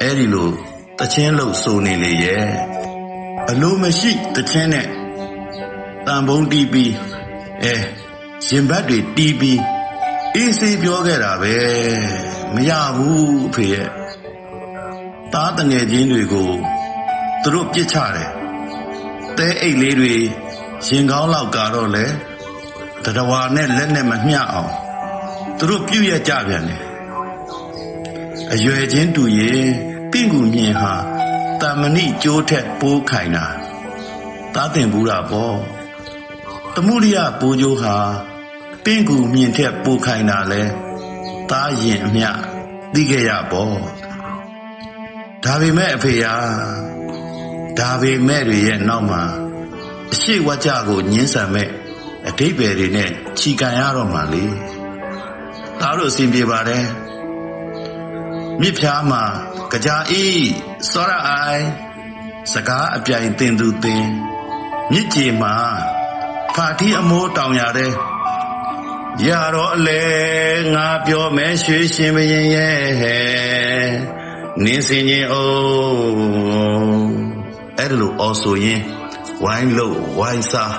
[0.00, 0.50] အဲ့ဒီလို
[0.98, 2.48] တချင်းလို့ဆိုနေလေရဲ့
[3.50, 4.88] အလိုမရှိတချင်းနဲ့
[6.08, 6.92] တန်ဖုံးတီးပြီး
[7.62, 7.74] အဲ
[8.46, 9.60] ရင်ဘတ်တွေတီးပြီး
[10.34, 11.56] အေးစေးပြောခဲ့တာပဲ
[12.54, 13.88] မရဘူးအဖေရဲ့
[15.32, 16.50] တားတငယ်ချင်းတွေကို
[17.42, 18.30] သူတို့ပြစ်ချတယ်
[19.38, 20.14] တဲအိတ်လေးတွေ
[20.86, 22.06] ရင်ကောင်းလောက်ကတော့လေ
[23.04, 24.72] တတဝါနဲ့လက်နဲ့မမျှအောင်
[25.58, 26.82] သူတို့ပြုတ်ရကြပြန်တယ်
[28.52, 29.64] အရွယ်ချင်းတူရင်
[30.10, 30.94] ပင့်ကူမြင်ဟာ
[31.60, 33.46] တမဏိကျိုးထက်ပိုးခိုင်တာ
[34.54, 35.56] တားတင်ဘူးတာပေါ့
[36.80, 37.96] တမှုရိယပိုးကျိုးဟာ
[38.84, 40.62] ပင့်ကူမြင်ထက်ပိုးခိုင်တာလဲ
[41.50, 42.30] တားရင်အမျှ
[42.94, 43.78] သိခဲ့ရပေါ့
[45.44, 46.34] ဒါပေမဲ့အဖေယာ
[47.78, 49.22] ဒါပေမဲ့တွေရဲ့နောက်မှာ
[50.12, 51.68] အရှိဝကြကိုညှင်းဆန်မဲ့
[52.28, 54.44] အတိတ်ပဲတွေနဲ့ခြီကန်ရတော့မှလေ
[55.80, 56.86] သားတို့အစဉ်ပြေပါတယ်
[58.60, 59.22] မြစ်ဖြားမှာ
[59.84, 60.48] ကြာအေး
[60.90, 61.64] စောရအိုင်
[62.52, 64.04] စကားအပြိုင်တင်သူတင်
[64.92, 65.54] မြစ်ကြီးမှာ
[66.58, 67.92] ဖာတီအမိုးတောင်ရတဲ့
[69.26, 70.02] ရတော့အလေ
[70.74, 72.78] ငါပြောမဲရွှေရှင်မရင်ရဲ့
[74.64, 77.08] နင်းစင်ရင်အိုး
[77.78, 78.82] အဲ့လိုအော်ဆိုရင်
[79.42, 80.76] ဝိုင်းလို့ဝိုင်းစား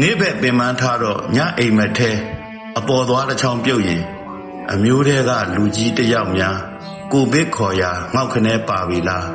[0.00, 2.10] နေဘက်ပင်မထားတော့ညအိမ်မထဲ
[2.78, 4.02] အပေါ်သွားတစ်ချောင်းပြုတ်ရင်
[4.72, 6.58] အမျိုးတဲကလူကြီးတယောက်များ
[7.12, 9.26] ကိုဘစ်ခေါ်ရာငေါက်ခနဲပါပြီလား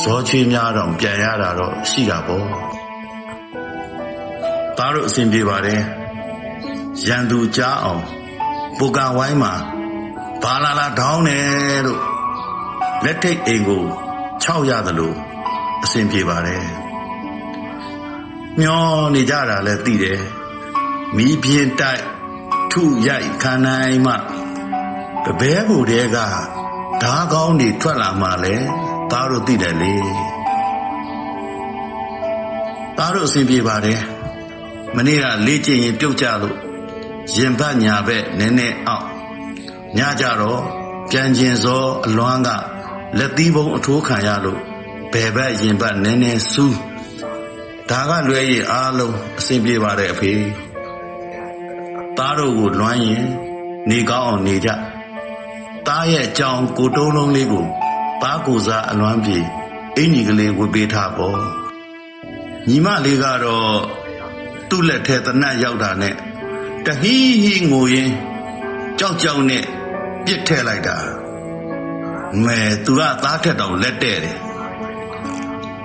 [0.00, 2.77] ဇောချွေးများတော့ပြန်ရတာတော့ရှိတာပေါ့
[4.78, 5.82] သားတို့အစဉ်ပြေပါတယ်
[7.06, 8.02] ရန်သူကြားအောင်
[8.78, 9.52] ပူကဝိုင်းမှာ
[10.42, 12.02] ဘာလာလာထောင်းတယ်လို့
[13.04, 13.84] လက်ထိတ်အိမ်ကို
[14.44, 15.14] 6ရသလို
[15.84, 16.64] အစဉ်ပြေပါတယ်
[18.60, 18.82] မျော
[19.14, 20.22] နေကြတာလည်းသိတယ်
[21.16, 22.04] မီးပြင်းတိုက်
[22.72, 24.12] ထုရိုက်ခံနိုင်မှ
[25.24, 26.18] တပည့်ကိုတည်းက
[27.02, 28.54] ဓာကောင်းတွေထွက်လာမှလဲ
[29.10, 29.94] သားတို့သိတယ်လေ
[32.96, 34.00] သားတို့အစဉ်ပြေပါတယ်
[34.96, 36.56] မနေ့ကလေ့ကျင့်ရင်ပြုတ်ကြလို့
[37.36, 39.06] ရင်ဘတ်ညာဘက်နည်းနည်းအောက်
[39.96, 40.62] ညကြတော့
[41.10, 42.48] ပြန်ကျင်စောအလွမ်းက
[43.18, 44.60] လက်သီးပုံအထိုးခံရလို့
[45.12, 46.76] ဘယ်ဘက်ရင်ဘတ်နည်းနည်းစူး
[47.90, 50.32] ဒါကလွဲရင်အားလုံးအစဉ်ပြေပါတယ်အဖေ
[52.16, 53.24] သားတို့ကိုလွမ်းရင်
[53.88, 54.68] နေကောင်းအောင်နေကြ
[55.86, 57.64] သားရဲ့အကြောင်းကိုတုံးလုံးလေးကို
[58.22, 59.38] သားကိုစားအလွမ်းပြေ
[59.96, 61.38] အင်ကြီးကလေးဝတ်ပေးထားပေါ့
[62.68, 63.72] ညီမလေးကတော့
[64.70, 66.14] သူ့လက်ထဲတနတ်ရောက်တာနဲ့
[66.86, 68.14] တဟီးဟီးငိုရင်း
[68.98, 69.64] ကြောက်ကြောက်နဲ့
[70.24, 70.96] ပြစ်ထည့်လိုက်တာ
[72.44, 74.36] မဲသူကသားထက်တောင်လက်တဲ့တယ်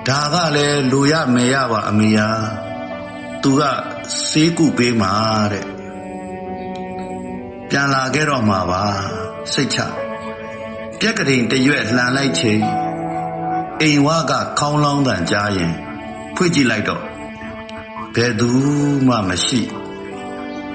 [0.08, 2.30] ဒါကလည်းလူရမေရပါအမေယာ
[3.44, 3.62] သူက
[4.30, 5.12] စေးကုပေးမှာ
[5.52, 5.66] တဲ့
[7.70, 8.84] ပြန်လာခဲ့တော့မှာပါ
[9.54, 9.78] စိတ်ချ
[11.00, 12.62] ပြက်ကတိန်တရွက်လှန်လိုက်ချိန်
[13.82, 15.72] အိမ်ဝါကခေါင်းလောင်းတန်ကြားရင်
[16.36, 17.04] ဖွင့်ကြည့်လိုက်တော့
[18.16, 18.50] ဘယ်သူ
[19.08, 19.62] မှမရှိ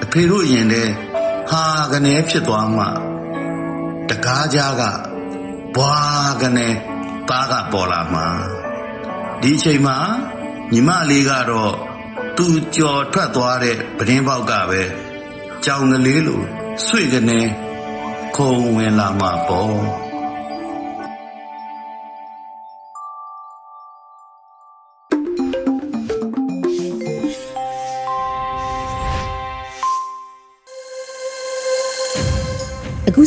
[0.03, 0.83] အဖေတို့ရင်ထဲ
[1.49, 2.85] ဟာကနေဖြစ်သွားမှ
[4.09, 4.83] တကားကြားက
[5.75, 5.95] ဘွာ
[6.41, 6.67] ကနေ
[7.29, 8.27] သားကပေါ်လာမှာ
[9.41, 9.97] ဒီအချိန်မှာ
[10.71, 11.73] ညီမလေးကတော့
[12.37, 14.81] သူကြော်ထွက်သွားတဲ့ပဒင်းပေါက်ကပဲ
[15.65, 16.41] ကြောင်ကလေးလို
[16.85, 17.39] ဆွေကနေ
[18.35, 20.08] ခုံဝင်လာမှာပေါ့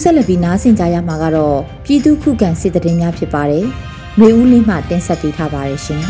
[0.02, 3.64] ဆက်လက်ပြီးနားဆင်ကြရမှာကတော့ပြည်သူခုခံစစ်တရင်များဖြစ်ပါတယ်။
[4.18, 6.02] မျိုးဦးလင်းမှတင်ဆက်ပေးထားပါတယ်ရှင်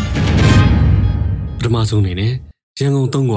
[1.59, 2.33] ပထမဆုံးအနေနဲ့
[2.81, 3.35] ရန်ကုန်သုံးက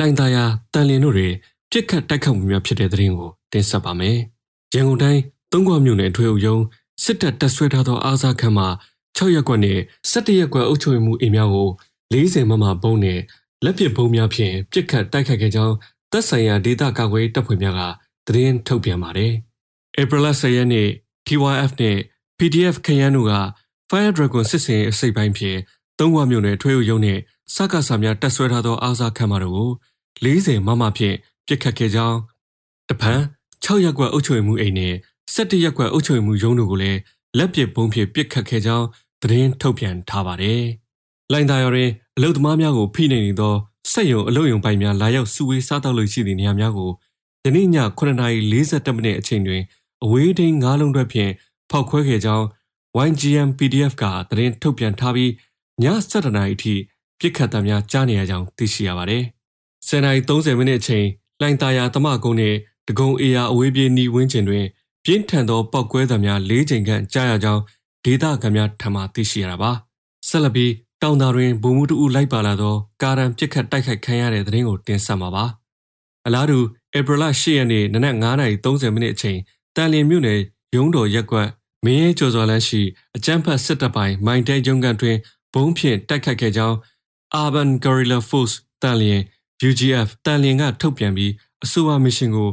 [0.00, 1.28] လိုင်သာယာတန်လင်းတို့တွေ
[1.70, 4.16] ပြစ်ခတ်တိုက်ခတ်မှုများဖြစ်တဲ့သတင်းကိုတင်ဆက်ပါမယ်။
[4.74, 5.20] ရန်ကုန်တိုင်း
[5.52, 6.62] သုံးခွမြို့နယ်ထွေအုပ်ရုံး
[7.04, 8.68] စစ်တပ်တပ်ဆွဲထားသောအားစားခန်းမှာ
[9.16, 9.78] 6ရက်ကွက်နဲ့
[10.12, 11.68] 17ရက်ကွက်အုပ်ချုပ်မှုအိမ်များကို
[12.12, 13.18] 40မမဘုံနဲ့
[13.64, 15.74] လက်ပစ်ဘုံများဖြင့်ပြစ်ခတ်တိုက်ခတ်ခဲ့ကြောင်း
[16.12, 17.80] တပ်ဆိုင်ရာဒေသကာကွယ်တပ်ဖွဲ့များက
[18.26, 19.32] သတင်းထုတ်ပြန်ပါတယ်။
[20.00, 20.88] April 10ရက်နေ့
[21.26, 21.98] TYF နဲ့
[22.38, 23.34] PDF ခရမ်းတို့က
[23.90, 25.58] Fire Dragon စစ်စင်အစိပ်ပိုင်းဖြင့်
[25.98, 27.18] သုံးခွမြို့နယ်ထွေအုပ်ရုံးနဲ့
[27.54, 29.70] စကားစာများတက်ဆွဲထားသောအားစားခန်းမတို့ကို
[30.24, 32.18] 40မမဖြင့်ပြစ်ခတ်ခဲ့ကြောင်း
[32.88, 33.20] တပန်
[33.64, 34.94] 6ရက်ကွက်အုပ်ချုပ်မှုအိမ်နဲ့
[35.34, 36.98] 17ရက်ကွက်အုပ်ချုပ်မှုရုံးတို့ကိုလည်း
[37.38, 38.86] လက်ပစ်ဘုံဖြင့်ပြစ်ခတ်ခဲ့ကြောင်း
[39.22, 40.62] သတင်းထုတ်ပြန်ထားပါတယ်။
[41.32, 43.54] လိုင်သာယာတွင်အလုသမားများကိုဖိနှိပ်နေသော
[43.92, 46.90] စက်ရုံအလုယုံပိုင်များလာရောက်စုဝေးစားတောက်လို့ရှိသည့်နေရာများကို
[47.44, 49.62] ယနေ့ည9:40မိနစ်အချိန်တွင်
[50.04, 51.32] အဝေးထိန်းငါးလုံးတွက်ဖြင့်
[51.70, 52.46] ဖောက်ခွဲခဲ့ကြောင်း
[53.08, 55.30] YGM PDF ကသတင်းထုတ်ပြန်ထားပြီး
[55.82, 56.74] ည7:00နာရီအထိ
[57.20, 59.22] ပြစ်ခတ်သံများကြားနေရကြောင်းသိရှိရပါတယ်။
[59.88, 61.06] 10:30မိနစ်အချိန်
[61.40, 62.56] လိုင်တာယာသမကုန်းနှင့်
[62.88, 64.64] ဒဂုံအေယာအဝေးပြေးနီဝင်းကျင်တွင်
[65.04, 67.62] ပြင်းထန်သောပောက်ကွဲသံများ၄ချိန်ခန့်ကြားရကြောင်း
[68.04, 69.70] ဒေသခံများထံမှသိရှိရတာပါ။
[70.28, 75.44] ဆက်လက်ပြီးတောင်သာတွင်ဗိုလ်မှူးတဦးလိုက်ပါလာသောကာရန်ပြစ်ခတ်တိုက်ခိုက်ခံရတဲ့သတင်းကိုတင်ဆက်မှာပါ။
[76.26, 76.58] အလားတူ
[76.98, 79.38] ဧပြီလ10ရက်နေ့နနက်9:30မိနစ်အချိန်
[79.76, 80.40] တန်လျင်မြို့နယ်
[80.74, 81.48] ရုံးတော်ရက်ကွက်
[81.84, 82.82] မင်းရဲကျော်စော်လန်းရှိ
[83.16, 85.16] အကြမ်းဖက်စစ်တပ်ပိုင်းမိုင်းတဲကျုံကန်တွင်
[85.54, 86.76] ဘုံဖြင့်တိုက်ခိုက်ခဲ့ကြောင်း
[87.42, 89.20] Urban Guerrilla Force တန်လျင်
[89.68, 91.32] UGF တန်လျင်ကထုတ်ပြန်ပြီး
[91.64, 92.50] အဆိုပါမစ်ရှင်ကို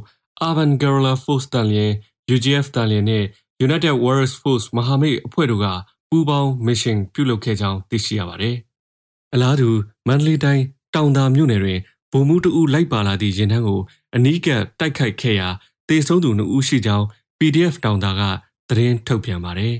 [0.47, 1.91] Urban Guerrilla Force တန်လျင်
[2.33, 3.23] UGF တန်လျင်နဲ့
[3.65, 5.65] United Warriors Force မဟာမိတ်အဖွဲ့တို့က
[6.09, 8.55] ပူးပေါင်းမစ်ရှင်ပြုလုပ်ခဲ့ကြောင်းသိရှိရပါတယ်။
[9.33, 9.69] အလားတူ
[10.07, 10.63] မန္တလေးတိုင်း
[10.95, 11.79] တောင်သာမြို့နယ်တွင်
[12.11, 13.81] ဗိုလ်မှူးတဦးလိုက်ပါလာသည့်ရင်ထမ်းကို
[14.15, 15.49] အနီးကပ်တိုက်ခိုက်ခဲ့ရာ
[15.89, 17.05] တေဆုံးသူ2ဦးရှိကြောင်း
[17.39, 18.21] PDF တောင်သာက
[18.69, 19.75] သတင်းထုတ်ပြန်ပါတယ်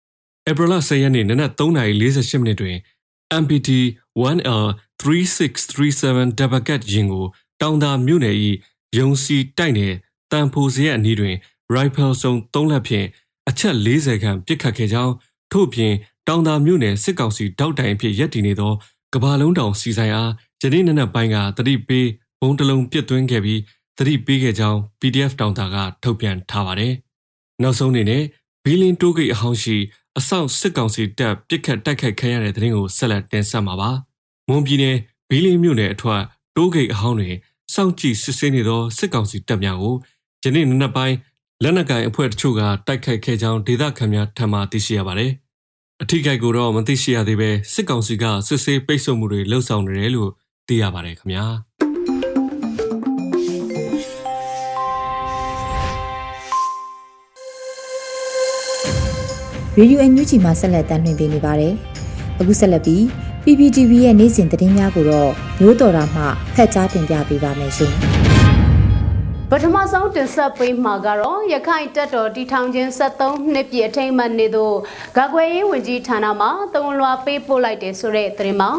[0.48, 2.76] ။April 10ရက်နေ့နနက်3:48မိနစ်တွင်
[3.42, 3.68] MPT
[4.34, 4.64] 1L
[5.00, 7.26] 3637 Dabagat ရင်ကို
[7.60, 8.36] တောင်သာမြို့နယ်၏
[8.98, 9.94] ယုံစီတိုက်နယ်
[10.32, 11.36] တန်ဖိုစရက်အနီးတွင်
[11.74, 13.06] rifle စုံ3လက်ဖြင့်
[13.48, 15.14] အချက်40ခန့်ပစ်ခတ်ခဲ့ကြောင်း
[15.52, 15.92] ထို့ပြင်
[16.28, 18.72] တောင်သာမြို့နယ်စစ်ကောင်စီတောက်တိုင်အဖြစ်ရပ်တည်နေသော
[19.14, 20.30] ကဘာလုံးတောင်စီဆိုင်အား
[20.62, 22.06] ယနေ့နနက်ပိုင်းကတတိပေး
[22.40, 23.60] ဘုံတလုံးပစ်သွင်းခဲ့ပြီး
[24.00, 26.92] တတိပေးခဲ့ကြောင်း PDF တောင်တာကထုတ်ပြန်ထားပါတယ်။
[27.62, 28.22] နောက်ဆုံးအနေနဲ့
[28.64, 29.76] ဘီလင်းတိုးဂိတ်အဟောင်းရှိ
[30.18, 33.90] အဆောက်စစ်ကောင်စီတပ်ပစ်ခတ်တိုက်ခိုက်ခံရတဲ့တဲ့ရင်ကိုဆက်လက်တင်ဆက်မှာပါ။
[34.48, 34.96] မွန်ပြည်နယ်
[35.30, 36.22] ဘီလင်းမြို့နယ်အထွတ်
[36.56, 37.34] တိုးဂိတ်အဟောင်းတွင်
[37.74, 39.94] စောင့်ကြည့်စစ်ဆေးနေသောစစ်ကောင်စီတပ်များကို
[40.42, 41.16] ယနေ့နနက်ပိုင်း
[41.62, 45.30] လက်နက်ကိုင်အဖွဲ့တချို့ကတိုက်ခိုက်ခဲ့ကြောင်းဒေသခံများထံမှသိရှိရပါတယ်။
[46.02, 50.30] အထိကိကိုတော့မသိရှိရသေးပဲစစ်ကောင်စီကစစ်ဆေးပိတ်ဆို့မှုတွေလှုံ့ဆော်နေတယ်လို့
[50.68, 51.46] သိရပါတယ်ခင်ဗျာ။
[59.78, 61.72] ရေဒီယိုအန်ယူဂျီမှာဆက်လက်တင်ပြနေပါတယ်။
[62.40, 63.02] အခုဆက်လက်ပြီး
[63.44, 65.30] PPTV ရဲ့နေ့စဉ်သတင်းများကိုတော့
[65.60, 66.22] မျိုးတော်တာမှ
[66.54, 67.92] ဖက်ကြားတင်ပြပေးပါမယ်ရှင်။
[69.50, 74.76] ပထမဆုံးတင်ဆက်ပေးမှာကတော့ရခိုင်တပ်တော်တီထောင်ခြင်း73နှစ်ပြည့်အထိမ်းအမှတ်နေ့သို့
[75.16, 78.70] ဂကွယ်ရေးဝန်ကြီးဌာနမှတုံလွှာပေးပို့လိုက်တယ်ဆိုတဲ့သတင်းမှာ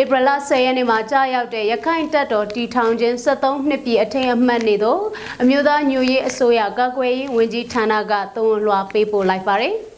[0.00, 5.02] ဧပြီလ10ရက်နေ့မှာကြာရောက်တဲ့ရခိုင်တပ်တော်တီထောင်ခြင်း73နှစ်ပြည့်အထိမ်းအမှတ်နေ့သို့
[5.42, 9.76] အမျိုးသားညွရေးအစိုးရကာကွယ်ရေးဝန်ကြီးဌာနကတုံ့လွှာပေးပို့လိုက်ပါတယ်။။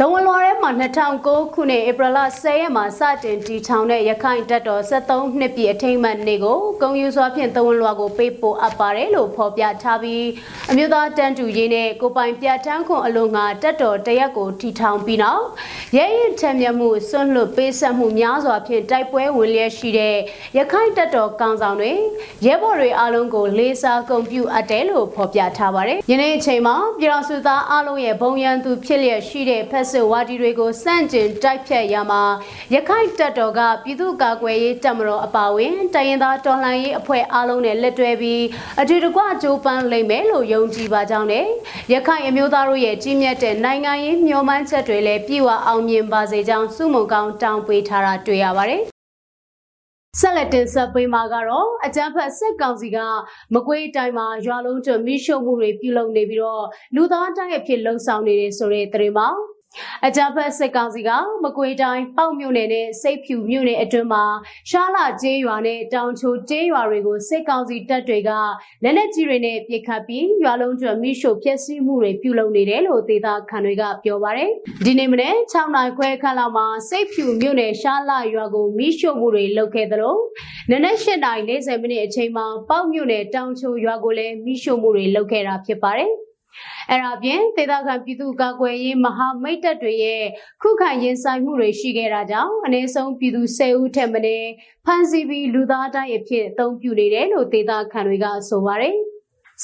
[0.00, 0.70] ဒဝန်လွာထဲမှာ
[1.12, 10.24] 2009ခုနှစ်ဧပြီလ10ရက်မှာစတင်တည်ထောင်တဲ့ရခိုင်တပ်တော်73နှစ်ပြည့်အထိမ်းအမှတ်နေ့ကိုဂုံယူစွာဖြင့်ဒဝန်လွာကိုပေးပို့အပ်ပါတယ်လို့ဖော်ပြထားပြီး
[10.70, 15.44] အမျိုးသားတန်တူရေးနဲ့ကိုပိုင်ပြဋ္ဌာန်းခွန်အလို့ငါတပ်တော်တရက်ကိုတည်ထောင်ပြီးနောက်
[15.96, 20.16] ရဲရင်ထက်မြက်မှုစွန့်လွတ်ပေးဆက်မှုများစွာဖြင့်တိုက်ပွဲဝင်လျက်ရှိတဲ့
[20.58, 21.92] ရခိုင်တပ်တော်ကောင်ဆောင်တွေ
[22.46, 32.22] ရဲဘော်တွေအားလုံးကိုလေးစားဂုဏ်ပြုအပ်တယ်လို့ဖော်ပြထားပါတယ်။ယနေ့အချိန်မှာပြည်တော်စုသားအားလုံးရဲ့ဘုံရန်သူဖြစ်လျက်ရှိတဲ့ဖက်စစ်ဝါဒီတွေကိုစန့်ကျင်တိုက်ဖြတ်ရမှာ
[32.74, 38.42] ရခိုင်တပ်တော်ကပြည်သူ့ကာကွယ်ရေးတပ်မတော်အပါအဝင်တရင်သားတော်လှန်ရေးအဖွဲ့အားလုံးနဲ့လက်တွဲပြီး
[38.80, 41.46] အတူတကွကြိုးပမ်းလိမ့်မယ်လို့ယုံကြည်ပါကြောင်းနဲ့
[41.92, 48.82] ရခိုင်အမျိုးသားတို့ရဲ့ကြီးမြတ်တဲ့နိုင်ငံရေးမျှော်မှန်းချက်တွေလည်းပြည့်ဝအောင်မြင်ပါစေကြောင်းစုမုံကောင်းတောင်းပေးထားတာတွေ့ရပါတယ်
[50.20, 52.98] ဆက်လက်တင်ဆက်ပေးမှာကတော့အကြမ်းဖက်စစ်ကောင်စီက
[53.54, 59.28] မကွေးတိုင်းမှာရွာလုံးကျွမိရှုပ်မှုတွေပြုလုပ်နေပြီးတော့လူသားတိုင်းအဖြစ်လှုံ့ဆော်နေတယ်ဆိုတဲ့သတင်းပါ
[60.06, 61.10] အကြမ်းဖက်စစ်ကောင်စီက
[61.44, 64.24] မကွေတိုင်းပေါ့မြို့နယ်နဲ့စိတ်ဖြူမြို့နယ်အတွင်းမှာ
[64.70, 68.30] ရှားလာကျေးရွာနဲ့တောင်ချိုကျေးရွာတွေကိုစစ်ကောင်စီတပ်တွေက
[68.82, 74.50] လက်နက်ကြီးတွေနဲ့ပစ်ခတ်ပြီးရွာလုံးကျွမိရှုဖျက်ဆီးမှုတွေပြုလုပ်နေတယ်လို့ဒေသခံတွေကပြောပါတယ်။
[74.84, 80.16] ဒီနေ့မနေ့6နိုင်ခွဲခန့်လောက်မှာစိတ်ဖြူမြို့နယ်ရှားလာရွာကိုမိရှုမှုတွေလုပ်ခဲ့သလို
[80.70, 86.12] နနက်၈နိုင်40မိနစ်အချိန်မှာပေါ့မြို့နယ်တောင်ချိုရွာကိုလည်းမိရှုမှုတွေလုပ်ခဲ့တာဖြစ်ပါတယ်။
[86.90, 90.22] အဲ့ဒါပြင်ဒေသခံပြည်သူ့ကာကွယ်ရေးမဟာမိတ်တပ်တွေရဲ့
[90.62, 94.48] ခုခံရင်ဆိုင်မှုတွေရှိခဲ့တာကြောင့်အနည်းဆုံးပြည်သူ10ဦးထက်မနည်း
[94.84, 98.96] ဖမ်းဆီးပြီးလူသားတိုင်းအဖြစ်အသုံးပြုနေတယ်လို့ဒေသခံတွေကဆိုပါတယ်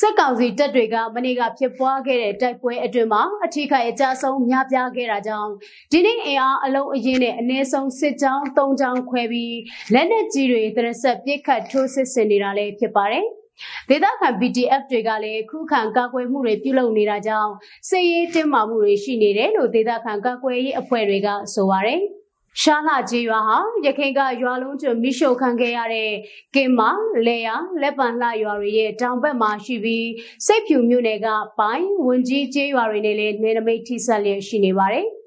[0.01, 5.53] စက်ကောင်စီတပ်တွေကမနေ့ကဖြစ်ပွားခဲ့တဲ့တိုက်ပွဲအတွင်းမှာအထီးခိုက်အကြဆုံးများပြားခဲ့တာကြောင့်
[5.93, 9.59] ဒီနေ့အင်အားအလုံးအရင်နဲ့အနည်းဆုံးစစ်ကြောင်း၃ကြောင်းခွဲပြီး
[9.95, 13.27] လက်နက်ကြီးတွေတရဆက်ပစ်ခတ်ထိုးစစ်ဆင်နေတာလည်းဖြစ်ပါတယ်။
[13.89, 17.53] ဒေသခံ BTF တွေကလည်းခုခံကာကွယ်မှုတွေပြုလုပ်နေတာကြောင့်
[17.89, 22.01] စစ်ရေးတင်းမာမှုတွေရှိနေတယ်လို့ဒေသခံကာကွယ်ရေးအဖွဲ့တွေကဆိုပါတယ်။
[22.63, 26.11] ရှားလာကြီးရွာဟာရခိုင်ကရွာလုံးကျွမိရှုခံခဲ့ရတဲ့
[26.55, 26.91] ကင်မာ
[27.27, 30.09] လေယာလက်ပံလှရွာတွေရဲ့တောင်ဘက်မှာရှိပြီး
[30.47, 35.07] စိတ်ဖြူမြို့နယ်ကပိုင်ဝင်ကြီးကျေးရွာတွေနဲ့လည်းနေနမိတ်ထိဆက်လျက်ရှိနေပါတယ်။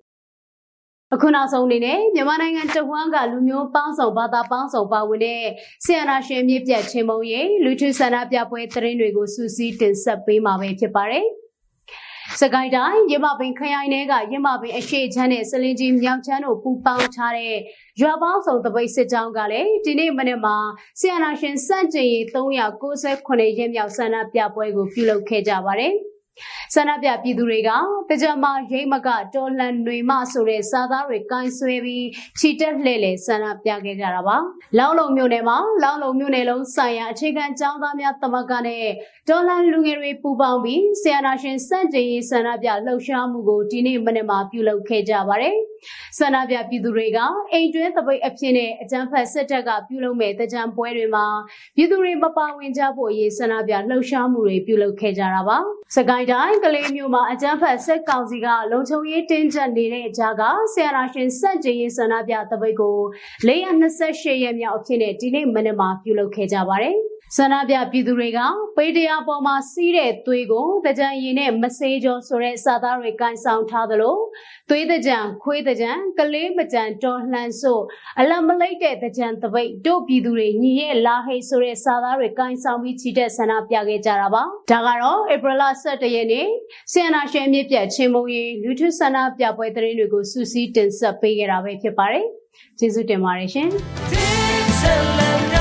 [1.16, 5.42] အခုနောက်ဆုံးအနေနဲ့မြန်မာနိုင်ငံတဝန်းကလူမျိုးပေါင်းစုံဘာသာပေါင်းစုံပါဝင်တဲ့
[5.86, 11.26] ဆီယနာရှင်မြစ်ပြတ်ချင်းမုံရဲ့လူထုဆန္ဒပြပွဲသတင်းတွေကိုစူးစီးတင်ဆက်ပေးမှာပဲဖြစ်ပါတယ်။
[12.42, 17.56] စကိုင်းတိုင်းရမပင်ခရိုင်ထဲကရမပင်အရှိချမ်းနဲ့စလင်ကြီးမြောက်ချမ်းတို့ပူပေါင်းထားတဲ့
[18.02, 20.56] ရွာပေါင်းစုံတပိတ်စစ်ကြောင်းကလည်းဒီနေ့မနေ့မှာ
[21.00, 25.96] ဆီယနာရှင်စန့်ကျင်ရေး398ရက်မြောက်ဆန္ဒပြပွဲကိုပြုလုပ်ခဲ့ကြပါတယ်။
[26.74, 27.70] ဆန္ဒပြပြည်သူတွေက
[28.10, 32.06] တကြမှာရိတ်မကတော်လှန်တွေမဆိုတဲ့စာသားတွေကိုင်းဆွဲပြီး
[32.40, 34.38] ခြိတက်လှဲ့လေဆန္ဒပြခဲ့ကြတာပါ။
[34.78, 38.86] လောင်းလုံမြို့နယ်မှာလောင်းလုံမြို့နယ်လုံးဆိုင်ရာအခြေခံကျောင်းသားများတမကနဲ့
[39.30, 45.56] တော်လှန်လူငယ်တွေပူးပေါင်းပြီးဆီယနာရှင်စန့်ကျင်ရေးဆန္ဒပြလှုပ်ရှားမှုကိုဒီနေ့မနေ့မှာပြုလုပ်ခဲ့ကြပါတယ်။
[46.20, 47.20] ဆန္ဒပြပြည်သူတွေက
[47.52, 51.26] အိမ်တွင်းသပိတ်အဖြစ်နဲ့အကြမ်းဖက်စစ်တပ်ကပြုလုပ်မဲ့တကြံပွဲတွေမှာ
[51.76, 55.58] ပြည်သူတွေမပါဝင်ကြဖို့အရေးဆန္ဒပြလှုပ်ရှားမှုတွေပြုလုပ်ခဲ့ကြတာပါ။
[55.96, 60.44] စကိုင်းတိုင်းကလေးမျိုးမှာအကြမ်းဖက်စစ်ကောင်စီကလုံခြုံရေးတင်းကျပ်နေတဲ့ကြားက
[60.74, 62.98] ဆီယနာရှင်စန့်ကျင်ရေးဆန္ဒပြသပိတ်ကို
[63.48, 66.98] 428ရက်မြောက်အဖြစ်နဲ့ဒီနေ့မနေ့မှာပြုလုပ်ခဲ့ကြပါတယ်။
[67.38, 68.40] ဆန္ဒပြပြည်သူတွေက
[68.78, 74.18] ပေတရားပေါ်မှာစီးတဲ့သွေးကိုတကြံရည်နဲ့မစေးကြောဆိုတဲ့စာသားတွေကန်ဆောင်ထားသလို
[74.70, 77.84] သွေးတကြံခွေးတကြံကလေးမကြံတော်လှန်ဆို့
[78.20, 86.48] အလံမလိတ်တဲ့တကြံတပိတ်တို့ပြည်သူတွေညီရဲ့လာဟိတ်ဆိုတဲ့စာသားတွေကန်ဆောင်ပြီးချီတက်ဆန္ဒပြခဲ့ကြတာပါဒါကတော့ဧပြီလ17ရက်နေ့
[86.92, 92.26] ဆီယနာရှင်မြစ်ပြတ်ချင်းမုံရီလူထုဆန္ဒပြပွဲသတင်းတွေကိုစူးစီးတင်ဆက်ပေးခဲ့တာပဲဖြစ်ပါတယ်
[92.80, 95.55] ကျေးဇူးတင်ပါတယ်ရှင်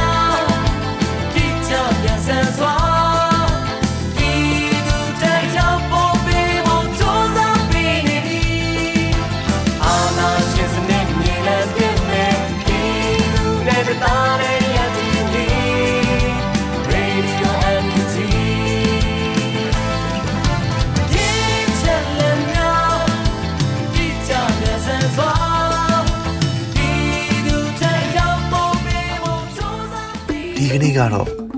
[30.74, 31.43] ကနေ့ကတော့